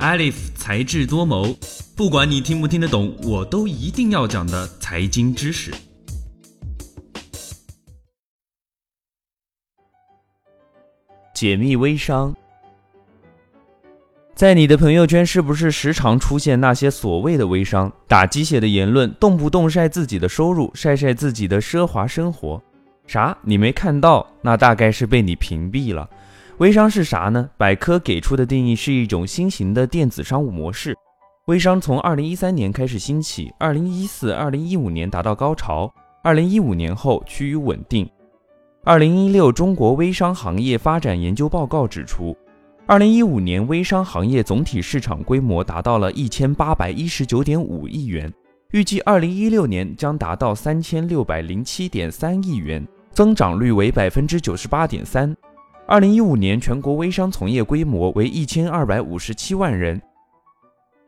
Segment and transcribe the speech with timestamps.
[0.00, 1.54] Alif 才智多谋，
[1.94, 5.70] 不管你听不听得懂，我都一定要讲的财经知识。
[11.34, 12.34] 解密微商，
[14.34, 22.62] 在你的朋友圈是不是时常出现那些所谓的微商打鸡血的言论，动不动晒自己的收入，晒晒自己的奢华生活？
[23.06, 23.36] 啥？
[23.42, 24.26] 你没看到？
[24.40, 26.08] 那大概是被你屏蔽了。
[26.60, 27.48] 微商是啥呢？
[27.56, 30.94] 百科给出的定义是一种新型的电子商务模式。
[31.46, 35.90] 微商从二零一三年开始兴起，二零一四、二零一五年达到高潮，
[36.22, 38.06] 二零一五年后趋于稳定。
[38.84, 42.36] 二零一六中国微商行业发展研究报告指出，
[42.84, 48.30] 二零一五年微商行业总体市场规模达到了一千八百一十九点五亿元，
[48.72, 55.34] 预计二零一六年将达到三千六百零七点三亿元，增长率为百分之九十八点三。
[55.90, 60.00] 二零一五年全国微商从业规模为一千二百五十七万人，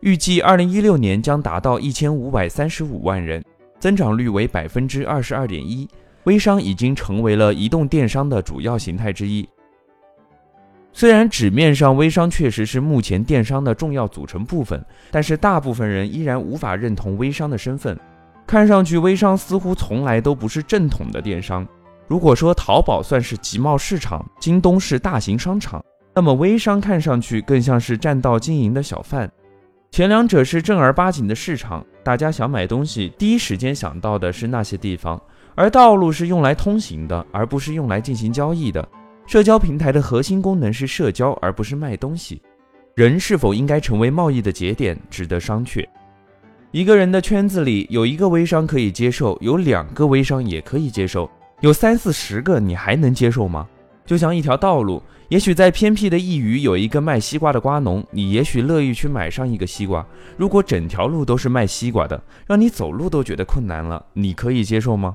[0.00, 3.40] 预计二零一六年将达到一千五百三十五万人，
[3.78, 5.88] 增长率为百分之二十二点一。
[6.24, 9.48] 微商已经成为了移动电商的主要形态之一。
[10.92, 17.96] 虽然纸面上微商确实是目前电商的重要组成部分，但是大部分人依然无法认同微商的身份。
[18.44, 21.64] 看上去，微商似乎从来都不是正统的电商。
[22.08, 25.82] 如果说淘宝算是集贸市场，京东是大型商场，
[26.14, 29.30] 那么微商看上去更像是占道经营的小贩。
[29.90, 35.20] 前两者是正儿八经的市场，大家想买东西，第一时间想到的是那些地方。
[35.54, 38.86] 而道路是用来通行的，而不是用来进行交易的。
[39.26, 42.40] 社交平台的核心功能是社交，而不是卖东西。
[42.94, 45.86] 人是否应该成为贸易的节点，值得商榷。
[46.70, 51.30] 一个人的圈子里有一个微商可以接受，有两个微商也可以接受，
[51.62, 53.68] 有三四十个，你还能接受吗？
[54.04, 60.04] 就像一条道路，也许在偏僻的一隅有一个卖西瓜的瓜农，你也许乐意去买上一个西瓜。
[60.36, 65.14] 如果整条路都是卖西瓜的，让你走路都觉得困难了，你可以接受吗？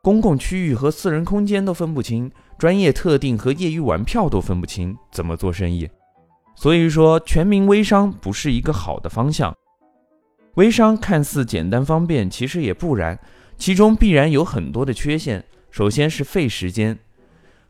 [0.00, 5.90] 公共区域和私人空间都分不清，专业特定和业余玩票都分不清，怎么做生意？
[6.54, 9.52] 所以说，全民微商不是一个好的方向。
[10.54, 13.18] 微商看似简单方便，其实也不然，
[13.58, 15.44] 其中必然有很多的缺陷。
[15.70, 16.98] 首先是费时间，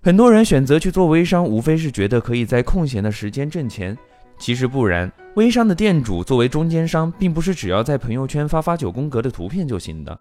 [0.02, 3.96] 很多人选择去做微商，无非是觉得可以在空闲的时间挣钱，
[4.38, 5.10] 其实不然。
[5.36, 10.18] 微商的店主作为中间商，并不是只要在朋友圈发发九宫格的图片就行的。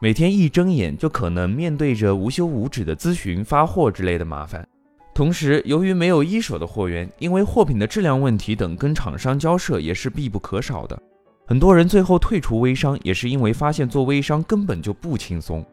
[0.00, 4.66] 每天一睁眼就可能面对着无休无止的咨询、发货之类的麻烦，
[5.14, 11.00] 同时由于没有一手的货源，因为货品的质量问题等，跟厂商交涉也是必不可少的。
[11.46, 15.64] 很多人最后退出微商，也是因为发现做微商根本就不轻松。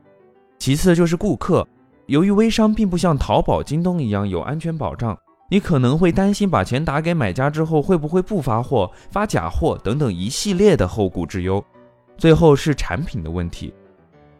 [0.67, 1.65] 其次就是顾客，
[2.07, 5.17] 由于微商并不像淘宝、京东一样有安全保障，
[5.49, 11.63] 你可能会担心把钱打给买家之后会不会不发货、发假货等等一系列的后顾之忧。
[12.17, 13.73] 最后是产品的问题。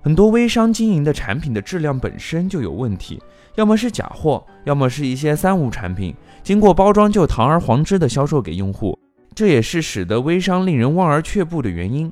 [0.01, 3.23] 很多微商经营的产品的质量本身就有问题，
[3.55, 6.13] 要么是假货，要么是一些三无产品，
[6.43, 8.99] 经过包装就堂而皇之的销售给用户，
[9.33, 12.11] 这也是使得微商令人望而却步的原因。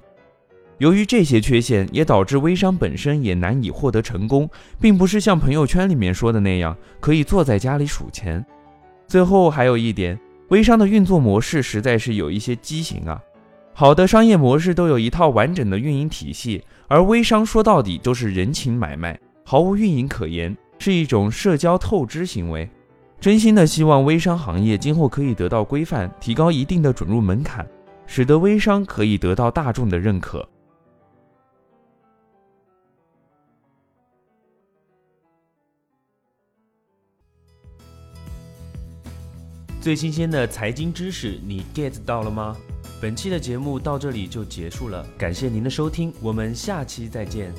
[0.77, 4.49] 由于这些缺陷，也导致微商本身也难以获得成功，
[4.79, 8.45] 并不是像朋友圈里面说的那样，可以坐在家里数钱。
[9.07, 10.19] 最后还有一点，
[10.49, 13.21] 微商的运作模式实在是有一些畸形啊。
[13.73, 22.69] 好的商业模式都有一套完整的运营体系，而微商说到底都是人情买卖，毫无运营可言，是一种社交透支行为。
[23.19, 27.65] 真心的希望微商行业今后可以得到规范，提高一定的准入门槛，
[28.05, 30.47] 使得微商可以得到大众的认可。
[39.85, 42.57] 最新鲜的财经知识，你 get 到了吗？
[42.99, 47.53] 本期的节目到这里就结束了，感谢您的收听，我们下期再见。